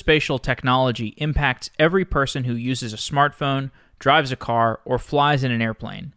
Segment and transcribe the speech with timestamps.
[0.00, 5.52] geospatial technology impacts every person who uses a smartphone, drives a car, or flies in
[5.52, 6.14] an airplane.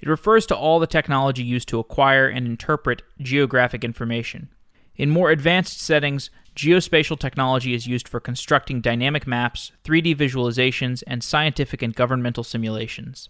[0.00, 4.48] It refers to all the technology used to acquire and interpret geographic information.
[4.96, 11.22] In more advanced settings, geospatial technology is used for constructing dynamic maps, 3D visualizations, and
[11.22, 13.28] scientific and governmental simulations.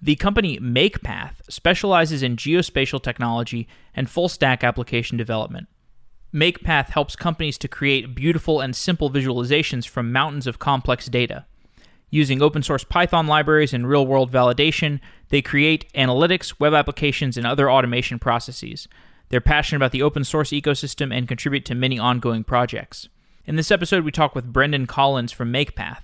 [0.00, 5.68] The company MakePath specializes in geospatial technology and full stack application development.
[6.32, 11.46] MakePath helps companies to create beautiful and simple visualizations from mountains of complex data.
[12.10, 15.00] Using open source Python libraries and real world validation,
[15.30, 18.88] they create analytics, web applications, and other automation processes.
[19.30, 23.08] They're passionate about the open source ecosystem and contribute to many ongoing projects.
[23.46, 26.02] In this episode, we talk with Brendan Collins from MakePath.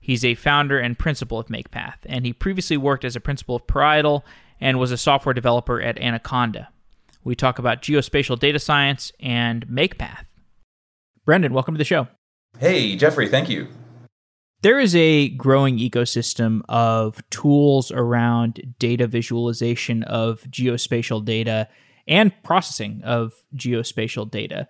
[0.00, 3.66] He's a founder and principal of MakePath, and he previously worked as a principal of
[3.66, 4.24] Parietal
[4.60, 6.68] and was a software developer at Anaconda.
[7.26, 10.26] We talk about geospatial data science and MakePath.
[11.24, 12.06] Brendan, welcome to the show.
[12.60, 13.66] Hey, Jeffrey, thank you.
[14.62, 21.66] There is a growing ecosystem of tools around data visualization of geospatial data
[22.06, 24.68] and processing of geospatial data.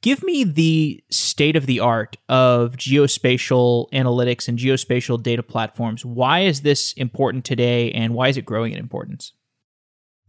[0.00, 6.04] Give me the state of the art of geospatial analytics and geospatial data platforms.
[6.04, 9.32] Why is this important today and why is it growing in importance?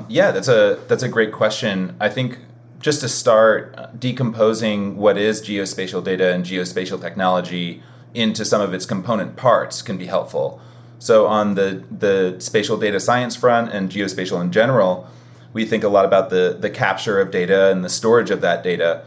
[0.08, 1.96] Yeah, that's a that's a great question.
[2.00, 2.40] I think
[2.80, 7.84] just to start uh, decomposing what is geospatial data and geospatial technology
[8.14, 10.62] into some of its component parts can be helpful.
[11.00, 15.08] So on the the spatial data science front and geospatial in general,
[15.54, 18.64] we think a lot about the the capture of data and the storage of that
[18.64, 19.04] data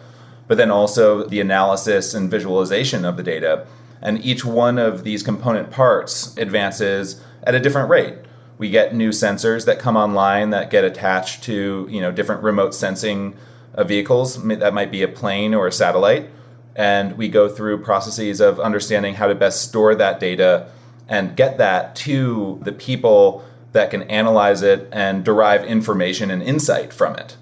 [0.52, 3.66] but then also the analysis and visualization of the data.
[4.00, 8.18] And each one of these component parts advances at a different rate.
[8.62, 12.76] We get new sensors that come online that get attached to you know different remote
[12.76, 13.34] sensing
[13.74, 14.40] uh, vehicles.
[14.40, 16.30] That might be a plane or a satellite,
[16.76, 20.68] and we go through processes of understanding how to best store that data
[21.08, 26.92] and get that to the people that can analyze it and derive information and insight
[26.92, 27.36] from it.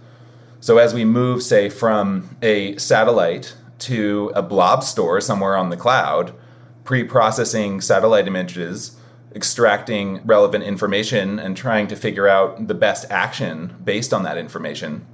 [0.60, 5.76] So as we move, say, from a satellite to a blob store somewhere on the
[5.76, 6.32] cloud,
[6.84, 8.96] pre processing satellite images,
[9.34, 15.06] extracting relevant information, and trying to figure out the best action based on that information,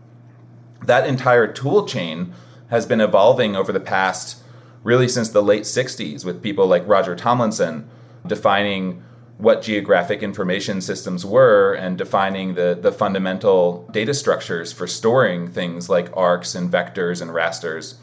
[0.82, 2.32] that entire tool chain
[2.68, 4.42] has been evolving over the past,
[4.82, 7.88] really since the late 60s, with people like Roger Tomlinson
[8.26, 9.02] defining
[9.38, 15.90] what geographic information systems were and defining the, the fundamental data structures for storing things
[15.90, 17.96] like arcs and vectors and rasters.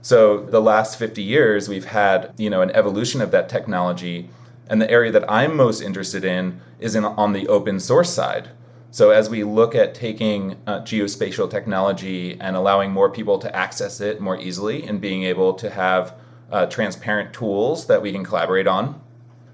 [0.00, 4.30] So the last 50 years we've had, you know, an evolution of that technology
[4.70, 8.48] and the area that I'm most interested in is in on the open source side.
[8.90, 14.00] So as we look at taking uh, geospatial technology and allowing more people to access
[14.00, 16.14] it more easily and being able to have
[16.50, 19.00] uh, transparent tools that we can collaborate on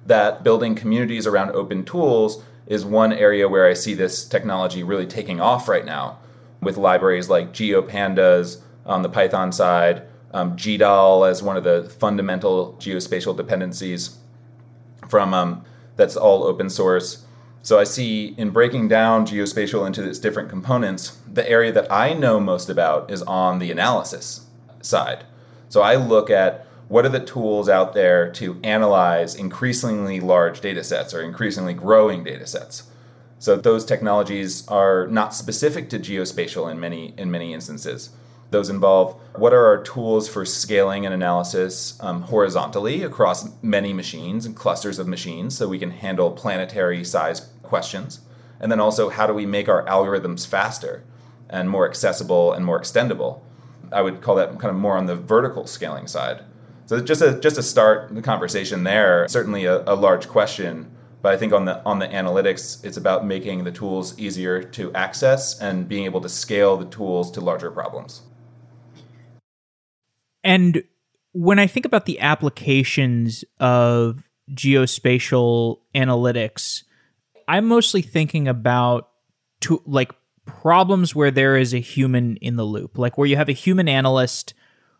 [0.07, 5.07] that building communities around open tools is one area where I see this technology really
[5.07, 6.19] taking off right now
[6.61, 10.03] with libraries like GeoPandas on the Python side,
[10.33, 14.19] um, GDAL as one of the fundamental geospatial dependencies
[15.09, 15.65] from um,
[15.97, 17.25] that's all open source.
[17.63, 22.13] So I see in breaking down geospatial into its different components, the area that I
[22.13, 24.47] know most about is on the analysis
[24.83, 25.25] side.
[25.69, 30.85] So I look at what are the tools out there to analyze increasingly large data
[30.85, 32.85] sets or increasingly growing data sets
[33.39, 38.11] so those technologies are not specific to geospatial in many in many instances
[38.51, 44.47] those involve what are our tools for scaling and analysis um, horizontally across many machines
[44.47, 48.21] and clusters of machines so we can handle planetary size questions.
[48.61, 51.05] And then also how do we make our algorithms faster
[51.51, 53.41] and more accessible and more extendable?
[53.93, 56.43] I would call that kind of more on the vertical scaling side.
[56.87, 60.91] So just just to start the conversation there, certainly a, a large question,
[61.21, 64.93] but I think on the on the analytics, it's about making the tools easier to
[64.95, 68.23] access and being able to scale the tools to larger problems.
[70.47, 70.85] And
[71.33, 74.23] when I think about the applications of
[74.53, 76.85] geospatial analytics,
[77.49, 79.11] I'm mostly thinking about
[79.63, 80.13] to like
[80.45, 83.89] problems where there is a human in the loop, like where you have a human
[83.89, 84.55] analyst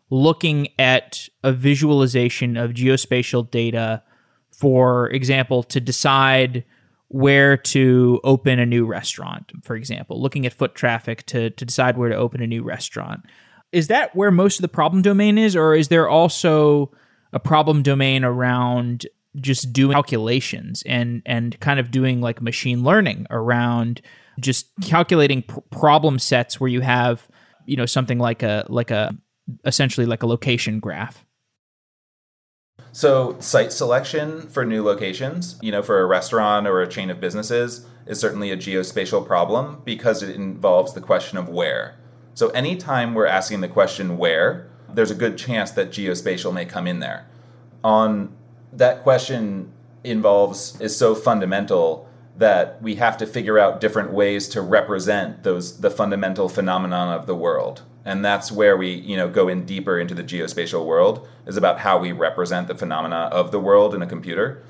[0.09, 4.03] looking at a visualization of geospatial data,
[4.51, 6.65] for example, to decide
[7.07, 11.97] where to open a new restaurant, for example, looking at foot traffic to, to decide
[11.97, 13.21] where to open a new restaurant.
[13.71, 16.91] Is that where most of the problem domain is, or is there also
[17.33, 19.05] a problem domain around
[19.35, 24.01] just doing calculations and and kind of doing like machine learning around
[24.39, 27.27] just calculating pr- problem sets where you have
[27.65, 29.15] you know something like a like a
[29.65, 31.23] essentially like a location graph.
[32.91, 37.19] So, site selection for new locations, you know, for a restaurant or a chain of
[37.19, 41.95] businesses, is certainly a geospatial problem because it involves the question of where.
[42.37, 46.85] So, anytime we're asking the question where, there's a good chance that geospatial may come
[46.85, 47.25] in there.
[47.83, 48.31] On
[48.73, 49.71] that question
[50.03, 52.07] involves is so fundamental
[52.37, 57.25] that we have to figure out different ways to represent those the fundamental phenomenon of
[57.25, 61.27] the world and that's where we you know go in deeper into the geospatial world
[61.47, 64.61] is about how we represent the phenomena of the world in a computer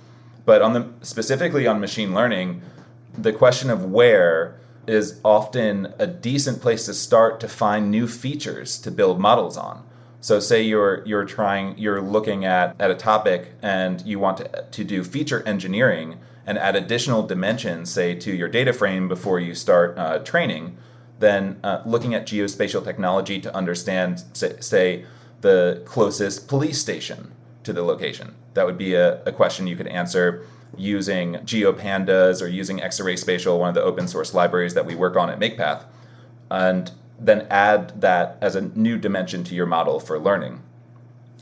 [0.45, 2.61] but on the specifically on machine learning
[3.17, 4.57] the question of where
[4.88, 9.84] is often a decent place to start to find new features to build models on.
[10.22, 14.66] So say you're you're trying you're looking at at a topic and you want to,
[14.72, 19.54] to do feature engineering and add additional dimensions say to your data frame before you
[19.54, 20.78] start uh, training
[21.19, 25.06] then uh, looking at geospatial technology to understand say, say,
[25.42, 27.31] the closest police station
[27.63, 28.36] to the location.
[28.54, 33.59] That would be a, a question you could answer using geopandas or using xarray spatial
[33.59, 35.83] one of the open source libraries that we work on at makepath
[36.51, 40.61] and then add that as a new dimension to your model for learning.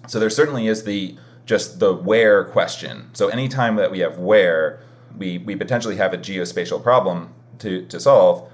[0.08, 3.10] So there certainly is the just the where question.
[3.14, 4.80] So anytime that we have where,
[5.16, 8.50] we, we potentially have a geospatial problem to, to solve.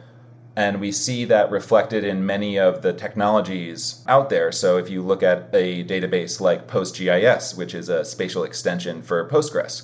[0.58, 4.52] And we see that reflected in many of the technologies out there.
[4.52, 9.30] So if you look at a database like PostGIS, which is a spatial extension for
[9.30, 9.84] Postgres,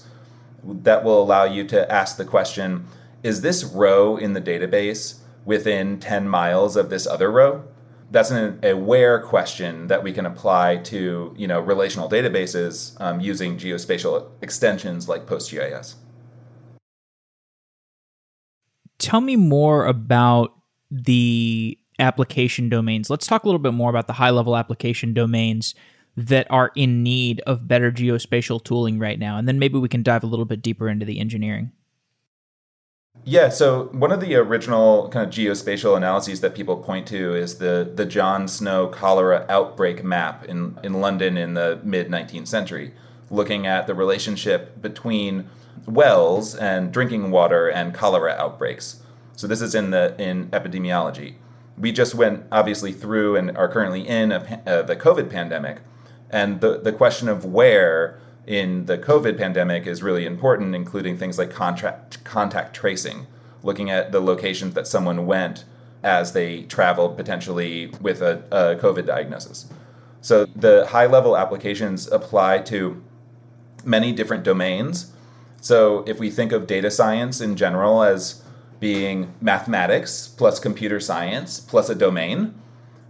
[0.63, 2.86] that will allow you to ask the question,
[3.24, 7.63] is this row in the database within 10 miles of this other row?
[8.09, 13.19] That's an, a where question that we can apply to you know relational databases um,
[13.19, 15.95] using geospatial extensions like PostGIS.
[18.98, 20.54] Tell me more about
[20.89, 23.09] the application domains.
[23.09, 25.75] Let's talk a little bit more about the high level application domains
[26.17, 29.37] that are in need of better geospatial tooling right now.
[29.37, 31.71] And then maybe we can dive a little bit deeper into the engineering.
[33.23, 37.57] Yeah, so one of the original kind of geospatial analyses that people point to is
[37.57, 42.93] the, the John Snow cholera outbreak map in, in London in the mid 19th century,
[43.29, 45.49] looking at the relationship between
[45.85, 49.01] wells and drinking water and cholera outbreaks.
[49.35, 51.35] So this is in the in epidemiology.
[51.77, 55.79] We just went obviously through and are currently in a, uh, the COVID pandemic,
[56.29, 61.38] and the the question of where in the COVID pandemic is really important, including things
[61.38, 63.27] like contract, contact tracing,
[63.62, 65.65] looking at the locations that someone went
[66.01, 69.68] as they traveled potentially with a, a COVID diagnosis.
[70.21, 73.03] So the high level applications apply to
[73.83, 75.12] many different domains.
[75.59, 78.44] So if we think of data science in general as
[78.80, 82.53] being mathematics plus computer science plus a domain,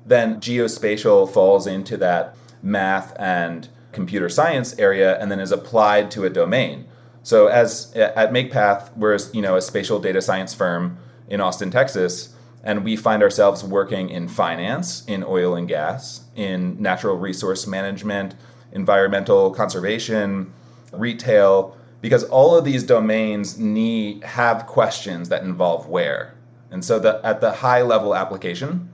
[0.06, 6.26] then geospatial falls into that math and computer science area and then is applied to
[6.26, 6.86] a domain.
[7.24, 10.98] So as at MakePath, we're you know a spatial data science firm
[11.30, 12.34] in Austin, Texas,
[12.64, 18.36] and we find ourselves working in finance, in oil and gas, in natural resource management,
[18.72, 20.54] environmental conservation,
[20.94, 26.34] retail, because all of these domains need have questions that involve where.
[26.72, 28.90] And so the, at the high level application,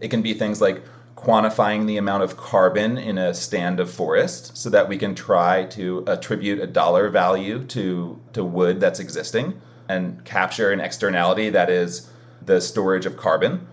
[0.00, 0.82] it can be things like
[1.24, 5.64] quantifying the amount of carbon in a stand of forest so that we can try
[5.64, 11.70] to attribute a dollar value to, to wood that's existing and capture an externality that
[11.70, 12.10] is
[12.44, 13.66] the storage of carbon.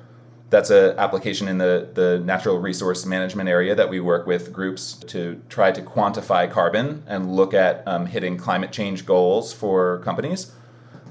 [0.50, 4.94] That's an application in the, the natural resource management area that we work with groups
[5.08, 10.52] to try to quantify carbon and look at um, hitting climate change goals for companies.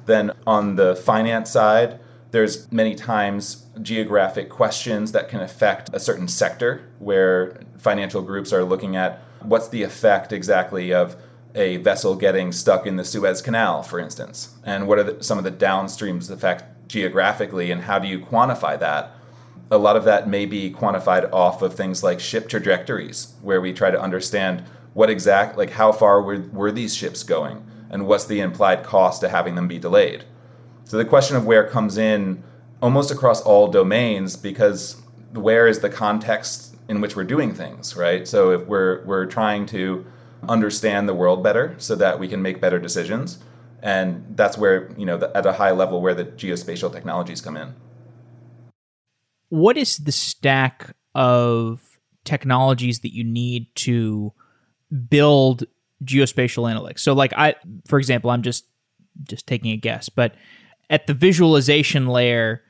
[0.06, 6.28] Then on the finance side, there's many times geographic questions that can affect a certain
[6.28, 11.16] sector where financial groups are looking at what's the effect exactly of
[11.54, 15.38] a vessel getting stuck in the Suez Canal, for instance, and what are the, some
[15.38, 19.12] of the downstreams effect geographically, and how do you quantify that?
[19.72, 23.72] A lot of that may be quantified off of things like ship trajectories, where we
[23.72, 28.26] try to understand what exact, like how far were, were these ships going, and what's
[28.26, 30.24] the implied cost to having them be delayed.
[30.90, 32.42] So the question of where comes in
[32.82, 35.00] almost across all domains because
[35.34, 38.26] where is the context in which we're doing things, right?
[38.26, 40.04] So if we're we're trying to
[40.48, 43.38] understand the world better so that we can make better decisions,
[43.84, 47.56] and that's where you know the, at a high level where the geospatial technologies come
[47.56, 47.72] in.
[49.48, 54.32] What is the stack of technologies that you need to
[55.08, 55.66] build
[56.04, 56.98] geospatial analytics?
[56.98, 57.54] So, like I,
[57.86, 58.64] for example, I'm just
[59.22, 60.34] just taking a guess, but
[60.90, 62.62] at the visualization layer,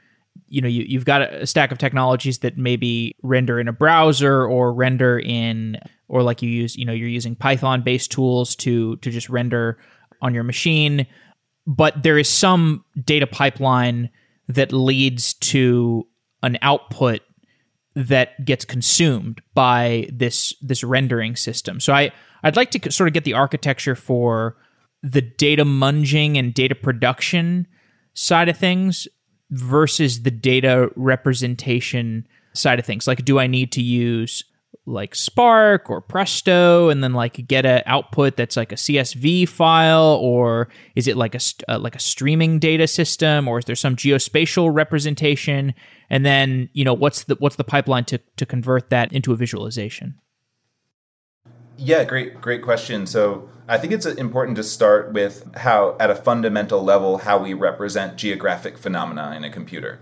[0.46, 4.44] you know you, you've got a stack of technologies that maybe render in a browser
[4.46, 8.96] or render in or like you use you know you're using python based tools to
[8.98, 9.76] to just render
[10.22, 11.04] on your machine
[11.66, 14.08] but there is some data pipeline
[14.48, 16.06] that leads to
[16.42, 17.20] an output
[17.94, 21.80] that gets consumed by this this rendering system.
[21.80, 22.12] So I
[22.42, 24.56] I'd like to sort of get the architecture for
[25.02, 27.66] the data munging and data production
[28.20, 29.08] side of things
[29.50, 33.06] versus the data representation side of things.
[33.06, 34.44] Like do I need to use
[34.84, 40.18] like Spark or Presto and then like get a output that's like a CSV file?
[40.20, 43.48] Or is it like a uh, like a streaming data system?
[43.48, 45.72] Or is there some geospatial representation?
[46.10, 49.36] And then you know what's the what's the pipeline to to convert that into a
[49.36, 50.16] visualization?
[51.78, 53.06] Yeah great great question.
[53.06, 57.54] So I think it's important to start with how at a fundamental level how we
[57.54, 60.00] represent geographic phenomena in a computer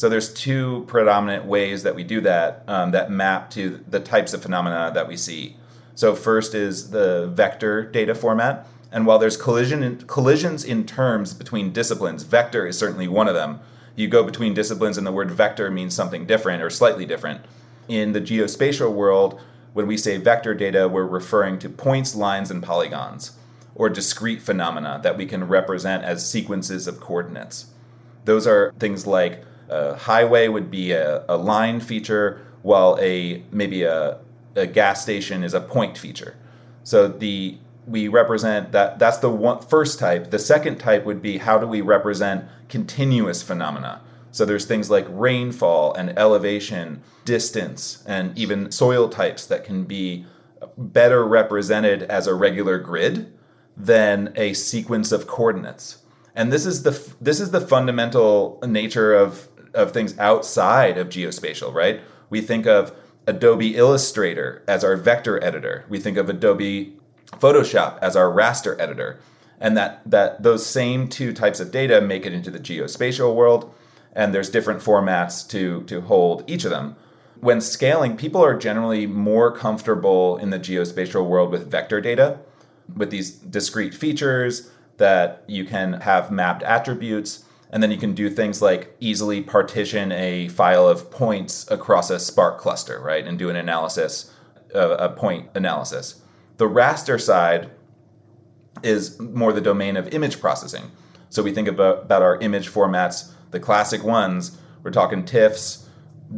[0.00, 4.32] so there's two predominant ways that we do that um, that map to the types
[4.32, 5.58] of phenomena that we see.
[5.94, 11.34] So first is the vector data format, and while there's collision in, collisions in terms
[11.34, 13.60] between disciplines, vector is certainly one of them.
[13.94, 17.44] You go between disciplines, and the word vector means something different or slightly different.
[17.86, 19.38] In the geospatial world,
[19.72, 23.32] when we say vector data, we're referring to points, lines, and polygons,
[23.74, 27.66] or discrete phenomena that we can represent as sequences of coordinates.
[28.24, 33.82] Those are things like a highway would be a, a line feature, while a maybe
[33.84, 34.18] a,
[34.56, 36.36] a gas station is a point feature.
[36.82, 40.30] So the we represent that that's the one, first type.
[40.30, 44.02] The second type would be how do we represent continuous phenomena?
[44.32, 50.26] So there's things like rainfall and elevation, distance, and even soil types that can be
[50.76, 53.32] better represented as a regular grid
[53.76, 55.98] than a sequence of coordinates.
[56.34, 61.72] And this is the this is the fundamental nature of of things outside of geospatial,
[61.72, 62.00] right?
[62.28, 62.94] We think of
[63.26, 65.84] Adobe Illustrator as our vector editor.
[65.88, 66.96] We think of Adobe
[67.32, 69.20] Photoshop as our raster editor.
[69.60, 73.72] And that, that those same two types of data make it into the geospatial world,
[74.12, 76.96] and there's different formats to, to hold each of them.
[77.40, 82.38] When scaling, people are generally more comfortable in the geospatial world with vector data,
[82.94, 88.28] with these discrete features that you can have mapped attributes and then you can do
[88.28, 93.24] things like easily partition a file of points across a Spark cluster, right?
[93.24, 94.32] And do an analysis,
[94.74, 96.20] a point analysis.
[96.56, 97.70] The raster side
[98.82, 100.90] is more the domain of image processing.
[101.28, 105.86] So we think about, about our image formats, the classic ones, we're talking TIFFs,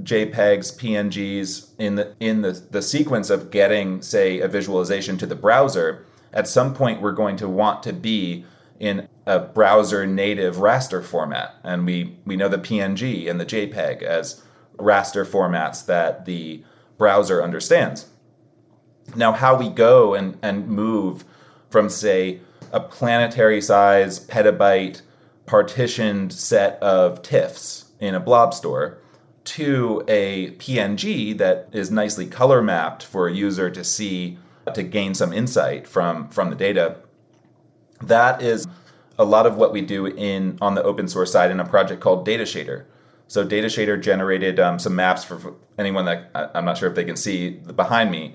[0.02, 5.34] JPEGs, PNGs in the in the, the sequence of getting, say, a visualization to the
[5.34, 8.44] browser, at some point we're going to want to be
[8.80, 11.54] in a browser native raster format.
[11.62, 14.42] And we, we know the PNG and the JPEG as
[14.76, 16.64] raster formats that the
[16.98, 18.08] browser understands.
[19.14, 21.24] Now, how we go and, and move
[21.70, 22.40] from, say,
[22.72, 25.02] a planetary size petabyte
[25.46, 28.98] partitioned set of TIFFs in a blob store
[29.44, 34.38] to a PNG that is nicely color mapped for a user to see
[34.74, 36.96] to gain some insight from from the data
[38.02, 38.66] that is
[39.18, 42.00] a lot of what we do in on the open source side in a project
[42.00, 42.84] called Data Shader.
[43.28, 47.04] So Data Shader generated um, some maps for anyone that I'm not sure if they
[47.04, 48.34] can see behind me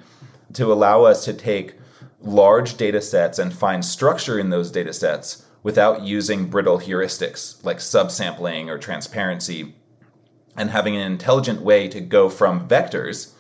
[0.54, 1.76] to allow us to take
[2.22, 7.76] large data sets and find structure in those data sets without using brittle heuristics like
[7.76, 9.76] subsampling or transparency
[10.56, 13.34] and having an intelligent way to go from vectors,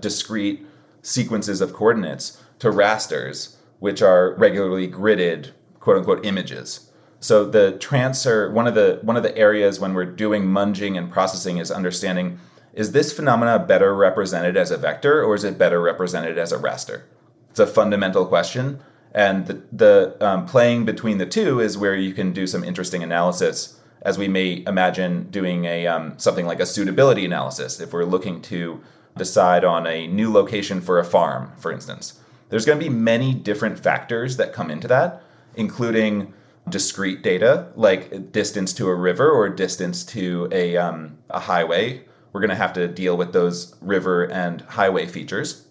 [0.00, 0.64] discrete
[1.02, 6.90] sequences of coordinates, to rasters, which are regularly gridded quote unquote images.
[7.20, 11.12] So the transfer one of the one of the areas when we're doing munging and
[11.12, 12.40] processing is understanding
[12.72, 16.58] is this phenomena better represented as a vector or is it better represented as a
[16.58, 17.02] raster?
[17.50, 18.80] It's a fundamental question,
[19.14, 23.02] and the, the um, playing between the two is where you can do some interesting
[23.02, 23.80] analysis.
[24.02, 28.42] As we may imagine doing a um, something like a suitability analysis if we're looking
[28.42, 28.82] to
[29.16, 32.20] decide on a new location for a farm, for instance.
[32.50, 35.22] There's going to be many different factors that come into that
[35.56, 36.32] including
[36.68, 42.02] discrete data like distance to a river or distance to a, um, a highway.
[42.32, 45.66] We're going to have to deal with those river and highway features.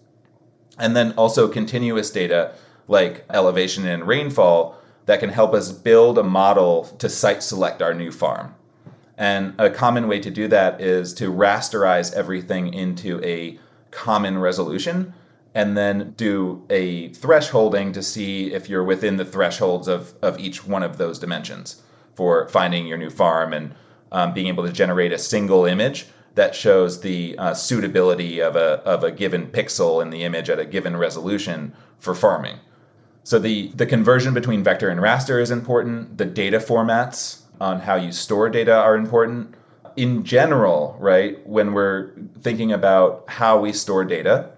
[0.78, 2.54] And then also continuous data
[2.88, 7.94] like elevation and rainfall that can help us build a model to site select our
[7.94, 8.54] new farm.
[9.16, 13.58] And a common way to do that is to rasterize everything into a
[13.90, 15.14] common resolution
[15.54, 20.66] and then do a thresholding to see if you're within the thresholds of, of each
[20.66, 21.82] one of those dimensions
[22.14, 23.74] for finding your new farm and
[24.10, 28.80] um, being able to generate a single image that shows the uh, suitability of a,
[28.84, 32.58] of a given pixel in the image at a given resolution for farming.
[33.24, 36.18] So the, the conversion between vector and raster is important.
[36.18, 39.54] The data formats on how you store data are important.
[39.96, 44.50] In general, right, when we're thinking about how we store data,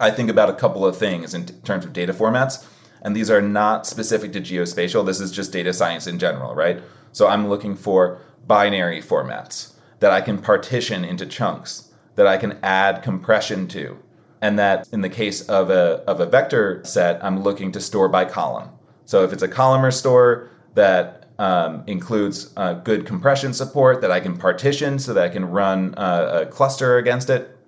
[0.00, 2.64] I think about a couple of things in t- terms of data formats.
[3.02, 5.04] And these are not specific to geospatial.
[5.04, 6.82] This is just data science in general, right?
[7.12, 12.58] So I'm looking for binary formats that I can partition into chunks, that I can
[12.62, 13.98] add compression to,
[14.46, 18.08] and that in the case of a, of a vector set, I'm looking to store
[18.08, 18.68] by column.
[19.04, 24.20] So if it's a columnar store that um, includes uh, good compression support that I
[24.20, 27.58] can partition so that I can run uh, a cluster against it,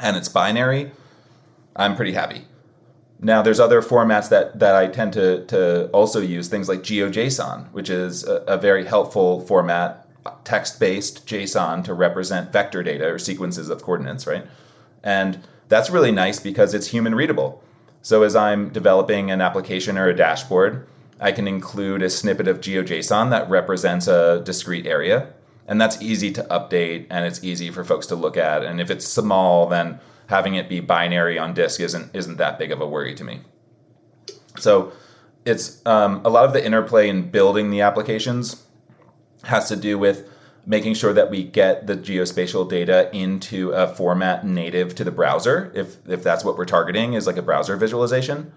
[0.00, 0.92] and it's binary,
[1.76, 2.42] I'm pretty happy.
[3.18, 7.72] Now, there's other formats that, that I tend to, to also use, things like GeoJSON,
[7.72, 10.06] which is a, a very helpful format
[10.44, 14.44] text based JSON to represent vector data or sequences of coordinates, right?
[15.02, 15.38] And
[15.72, 17.64] that's really nice because it's human readable.
[18.02, 20.86] So as I'm developing an application or a dashboard,
[21.18, 25.32] I can include a snippet of GeoJSON that represents a discrete area.
[25.66, 28.62] And that's easy to update and it's easy for folks to look at.
[28.62, 32.70] And if it's small, then having it be binary on disk isn't isn't that big
[32.70, 33.40] of a worry to me.
[34.58, 34.92] So
[35.46, 38.62] it's um, a lot of the interplay in building the applications
[39.44, 40.28] has to do with
[40.64, 45.72] making sure that we get the geospatial data into a format native to the browser
[45.74, 48.52] if if that's what we're targeting is like a browser visualization.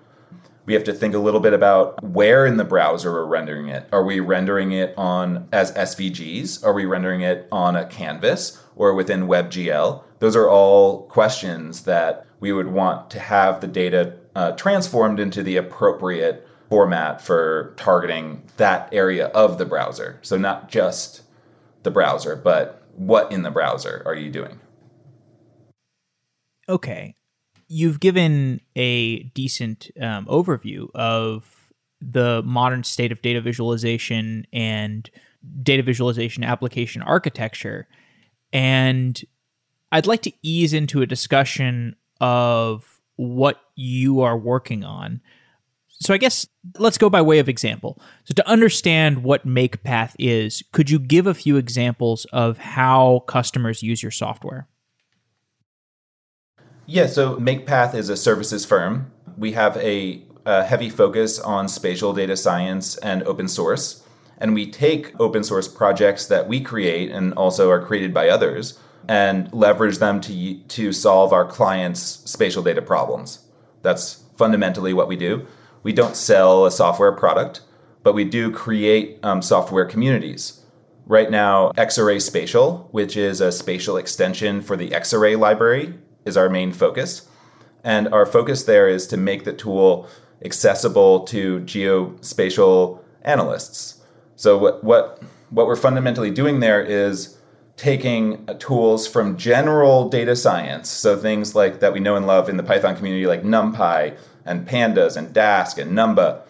[0.65, 3.87] We have to think a little bit about where in the browser we're rendering it.
[3.91, 8.93] Are we rendering it on as svgs are we rendering it on a canvas or
[8.93, 10.03] within webgl?
[10.19, 15.41] Those are all questions that we would want to have the data uh, transformed into
[15.41, 20.19] the appropriate format for targeting that area of the browser.
[20.21, 21.21] So not just
[21.85, 24.59] the browser, but what in the browser are you doing?
[26.67, 27.15] Okay.
[27.67, 35.09] You've given a decent um, overview of the modern state of data visualization and
[35.63, 37.87] data visualization application architecture.
[38.51, 39.23] And
[39.91, 45.21] I'd like to ease into a discussion of what you are working on.
[46.05, 47.99] So I guess let's go by way of example.
[48.25, 53.81] So to understand what MakePath is, could you give a few examples of how customers
[53.81, 54.67] use your software?
[56.85, 59.11] Yeah, so MakePath is a services firm.
[59.35, 64.03] We have a, a heavy focus on spatial data science and open source.
[64.37, 68.77] And we take open source projects that we create and also are created by others
[69.07, 73.39] and leverage them to, to solve our clients' spatial data problems.
[73.81, 75.47] That's fundamentally what we do
[75.85, 77.61] we don't sell a software product,
[78.01, 80.61] but we do create um, software communities.
[81.05, 85.93] Right now, Xarray Spatial, which is a spatial extension for the Xarray library,
[86.25, 87.29] is our main focus.
[87.83, 90.09] And our focus there is to make the tool
[90.43, 94.01] accessible to geospatial analysts.
[94.37, 95.21] So what what
[95.51, 97.37] what we're fundamentally doing there is
[97.77, 102.57] taking tools from general data science, so things like that we know and love in
[102.57, 106.41] the Python community, like NumPy, and pandas and Dask and Numba.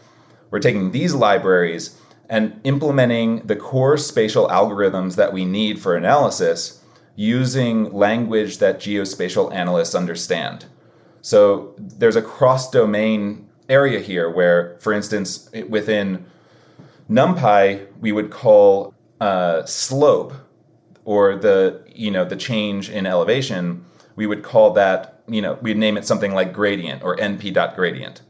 [0.51, 6.81] We're taking these libraries and implementing the core spatial algorithms that we need for analysis
[7.15, 10.65] using language that geospatial analysts understand.
[11.21, 16.25] So there's a cross domain area here where, for instance, within
[17.09, 20.33] NumPy, we would call uh, slope
[21.05, 23.85] or the you know the change in elevation.
[24.15, 28.21] We would call that you know, we'd name it something like gradient or np.gradient.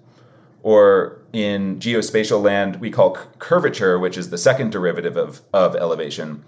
[0.64, 6.44] Or in geospatial land, we call curvature, which is the second derivative of, of elevation.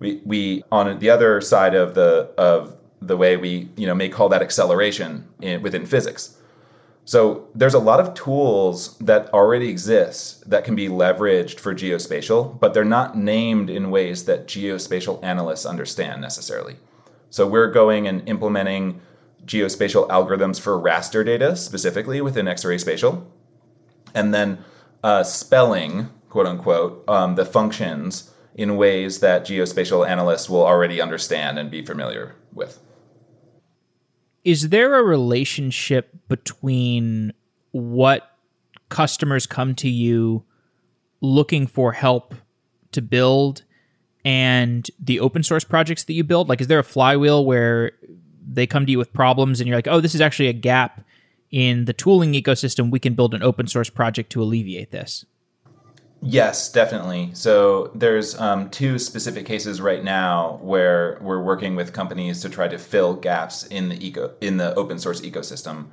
[0.00, 4.08] We, we on the other side of the of the way we you know may
[4.08, 6.36] call that acceleration in, within physics.
[7.06, 12.58] So there's a lot of tools that already exist that can be leveraged for geospatial,
[12.58, 16.76] but they're not named in ways that geospatial analysts understand necessarily.
[17.28, 19.02] So we're going and implementing
[19.44, 23.30] geospatial algorithms for raster data specifically within Xarray Spatial,
[24.14, 24.64] and then
[25.02, 31.58] uh, spelling, quote unquote, um, the functions in ways that geospatial analysts will already understand
[31.58, 32.80] and be familiar with.
[34.44, 37.32] Is there a relationship between
[37.72, 38.30] what
[38.88, 40.44] customers come to you
[41.20, 42.34] looking for help
[42.92, 43.64] to build
[44.24, 46.48] and the open source projects that you build?
[46.48, 47.92] Like, is there a flywheel where
[48.46, 51.04] they come to you with problems and you're like, oh, this is actually a gap
[51.50, 52.90] in the tooling ecosystem.
[52.90, 55.24] We can build an open source project to alleviate this.
[56.26, 57.30] Yes, definitely.
[57.34, 62.66] So there's um, two specific cases right now where we're working with companies to try
[62.66, 65.88] to fill gaps in the eco in the open source ecosystem.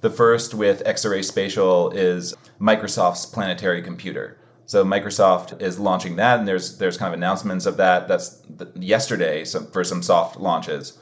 [0.00, 4.38] The first with Xarray Spatial is Microsoft's planetary computer.
[4.64, 8.08] So Microsoft is launching that, and there's there's kind of announcements of that.
[8.08, 8.42] That's
[8.74, 10.98] yesterday for some soft launches,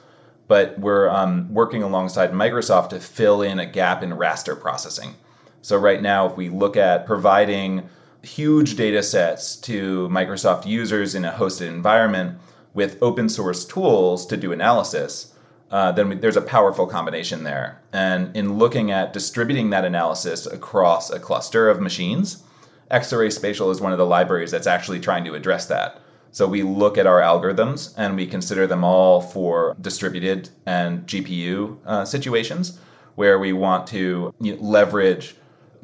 [0.48, 5.14] but we're um, working alongside Microsoft to fill in a gap in raster processing.
[5.62, 7.88] So right now, if we look at providing
[8.22, 12.38] huge data sets to Microsoft users in a hosted environment
[12.74, 15.32] with open source tools to do analysis,
[15.70, 17.80] uh, then we, there's a powerful combination there.
[17.92, 22.44] And in looking at distributing that analysis across a cluster of machines,
[22.90, 26.00] Xarray Spatial is one of the libraries that's actually trying to address that.
[26.32, 31.78] So we look at our algorithms and we consider them all for distributed and GPU
[31.86, 32.78] uh, situations
[33.14, 35.36] where we want to you know, leverage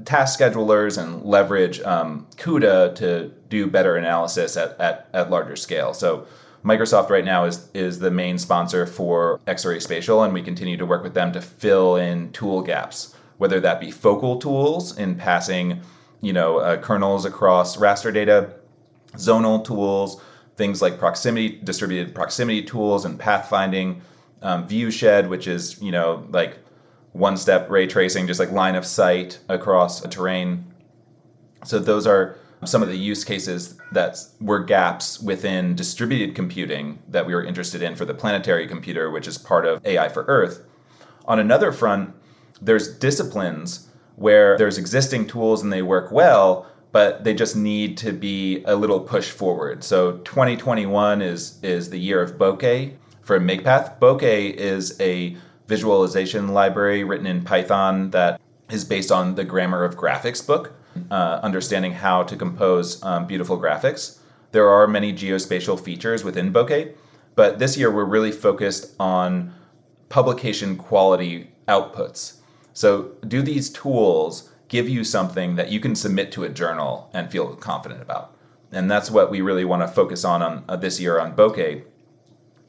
[0.04, 5.94] task schedulers and leverage um, CUDA to do better analysis at, at, at larger scale.
[5.94, 6.26] So
[6.64, 10.86] Microsoft right now is is the main sponsor for Xarray Spatial, and we continue to
[10.86, 15.80] work with them to fill in tool gaps, whether that be focal tools in passing,
[16.20, 18.52] you know, uh, kernels across raster data,
[19.14, 20.22] zonal tools,
[20.62, 24.00] things like proximity distributed proximity tools and pathfinding,
[24.42, 26.56] um, viewshed, which is you know like
[27.14, 30.64] one step ray tracing, just like line of sight across a terrain.
[31.64, 37.26] So those are some of the use cases that were gaps within distributed computing that
[37.26, 40.62] we were interested in for the planetary computer, which is part of AI for Earth.
[41.24, 42.14] On another front,
[42.60, 48.12] there's disciplines where there's existing tools and they work well, but they just need to
[48.12, 49.82] be a little push forward.
[49.82, 53.98] So 2021 is is the year of Bokeh for MakePath.
[53.98, 59.96] Bokeh is a visualization library written in Python that is based on the Grammar of
[59.96, 60.74] Graphics book
[61.10, 64.18] uh, understanding how to compose um, beautiful graphics.
[64.52, 66.94] There are many geospatial features within Bokeh,
[67.34, 69.54] but this year we're really focused on
[70.08, 72.34] publication quality outputs.
[72.74, 77.30] So, do these tools give you something that you can submit to a journal and
[77.30, 78.34] feel confident about?
[78.72, 81.84] And that's what we really want to focus on, on uh, this year on Bokeh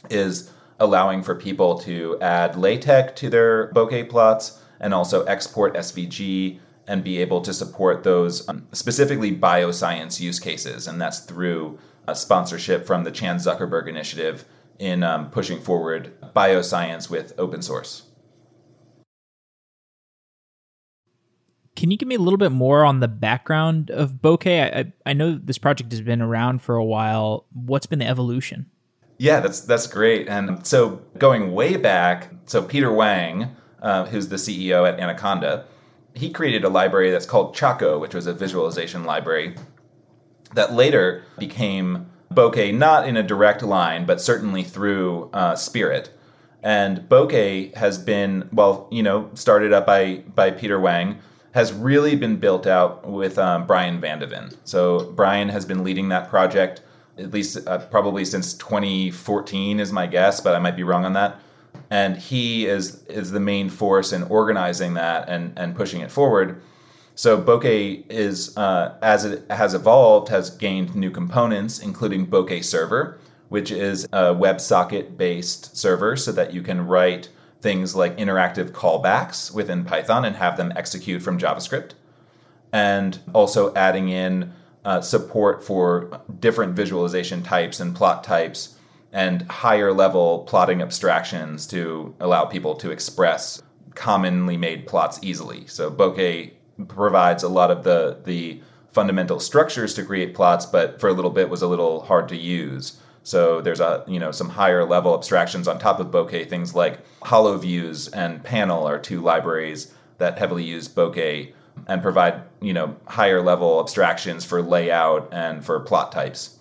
[0.10, 6.60] is allowing for people to add LaTeX to their Bokeh plots and also export SVG
[6.88, 10.88] and be able to support those um, specifically bioscience use cases.
[10.88, 14.44] And that's through a sponsorship from the Chan Zuckerberg Initiative
[14.78, 18.04] in um, pushing forward bioscience with open source.
[21.84, 24.74] Can you give me a little bit more on the background of Bokeh?
[24.74, 27.46] I, I know this project has been around for a while.
[27.52, 28.68] What's been the evolution?
[29.18, 30.30] Yeah, that's that's great.
[30.30, 35.66] And so going way back, so Peter Wang, uh, who's the CEO at Anaconda,
[36.14, 39.54] he created a library that's called Chaco, which was a visualization library
[40.54, 46.12] that later became Bokeh, not in a direct line, but certainly through uh, Spirit.
[46.62, 51.20] And Bokeh has been, well, you know, started up by by Peter Wang,
[51.54, 54.50] has really been built out with um, Bryan Van de Ven.
[54.64, 56.82] So Bryan has been leading that project
[57.18, 61.14] at least uh, probably since 2014 is my guess, but I might be wrong on
[61.14, 61.40] that
[61.90, 66.62] and he is is the main force in organizing that and and pushing it forward.
[67.16, 73.20] So Bokeh is uh, as it has evolved has gained new components, including Bokeh Server,
[73.50, 77.30] which is a WebSocket based server, so that you can write
[77.64, 81.92] things like interactive callbacks within Python and have them execute from JavaScript,
[82.74, 84.52] and also adding in
[84.86, 88.78] uh, support for different visualization types and plot types
[89.14, 93.62] and higher level plotting abstractions to allow people to express
[93.96, 95.66] commonly made plots easily.
[95.68, 96.52] So Bokeh
[96.88, 101.32] provides a lot of the the fundamental structures to create plots, but for a little
[101.32, 103.00] bit was a little hard to use.
[103.24, 106.50] So there's a you know some higher level abstractions on top of Bokeh.
[106.50, 111.54] Things like HoloViews and Panel are two libraries that heavily use Bokeh
[111.88, 116.60] and provide you know higher level abstractions for layout and for plot types.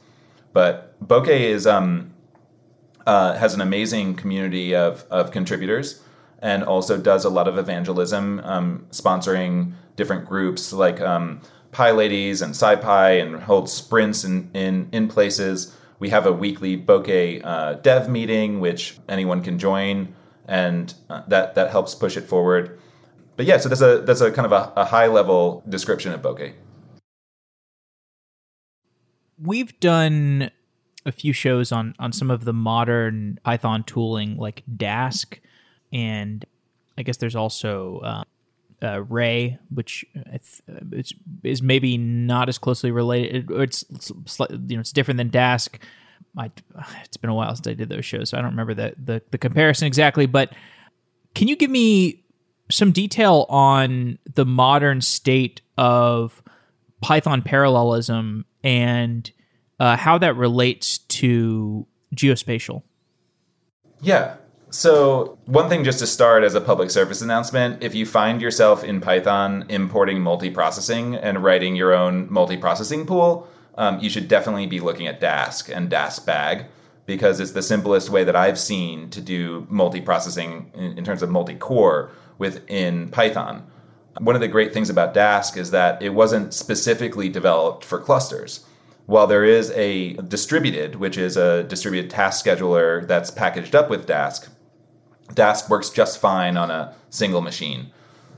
[0.52, 2.12] But Bokeh is um,
[3.06, 6.02] uh, has an amazing community of, of contributors
[6.40, 11.40] and also does a lot of evangelism, um, sponsoring different groups like um,
[11.72, 15.76] PyLadies and SciPy and holds sprints in, in, in places.
[16.02, 20.16] We have a weekly Bokeh uh, dev meeting, which anyone can join,
[20.48, 22.80] and uh, that, that helps push it forward.
[23.36, 26.20] But yeah, so that's a, that's a kind of a, a high level description of
[26.20, 26.54] Bokeh.
[29.40, 30.50] We've done
[31.06, 35.38] a few shows on on some of the modern Python tooling like Dask,
[35.92, 36.44] and
[36.98, 38.24] I guess there's also uh,
[38.82, 43.50] uh, Ray, which it's, it's is maybe not as closely related.
[43.50, 45.78] It's, it's you know it's different than Dask.
[46.36, 46.50] I,
[47.04, 49.22] it's been a while since I did those shows, so I don't remember the, the
[49.30, 50.26] the comparison exactly.
[50.26, 50.52] But
[51.34, 52.24] can you give me
[52.70, 56.42] some detail on the modern state of
[57.00, 59.30] Python parallelism and
[59.78, 62.82] uh, how that relates to geospatial?
[64.00, 64.36] Yeah.
[64.72, 68.82] So, one thing just to start as a public service announcement if you find yourself
[68.82, 74.80] in Python importing multiprocessing and writing your own multiprocessing pool, um, you should definitely be
[74.80, 76.64] looking at Dask and Dask Bag
[77.04, 81.28] because it's the simplest way that I've seen to do multiprocessing in, in terms of
[81.28, 83.66] multi core within Python.
[84.20, 88.64] One of the great things about Dask is that it wasn't specifically developed for clusters.
[89.04, 94.06] While there is a distributed, which is a distributed task scheduler that's packaged up with
[94.06, 94.48] Dask,
[95.34, 97.90] Dask works just fine on a single machine.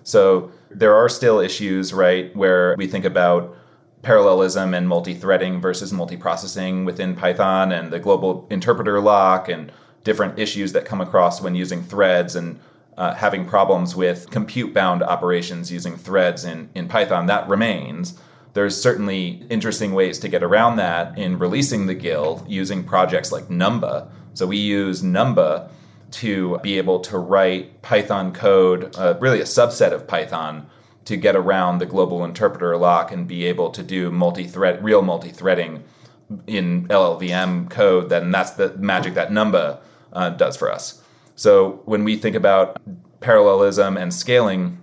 [0.02, 3.56] So there are still issues, right, where we think about
[4.02, 9.72] parallelism and multi-threading versus multi-processing within Python and the global interpreter lock and
[10.04, 12.60] different issues that come across when using threads and
[12.98, 17.26] uh, having problems with compute bound operations using threads in, in Python.
[17.26, 18.18] That remains.
[18.52, 23.48] There's certainly interesting ways to get around that in releasing the GIL using projects like
[23.48, 24.08] Numba.
[24.34, 25.70] So we use Numba
[26.14, 30.66] to be able to write Python code, uh, really a subset of Python,
[31.06, 35.82] to get around the global interpreter lock and be able to do multi-thread, real multi-threading
[36.46, 38.08] in LLVM code.
[38.08, 39.80] Then that's the magic that Numba
[40.12, 41.02] uh, does for us.
[41.34, 42.80] So when we think about
[43.20, 44.78] parallelism and scaling,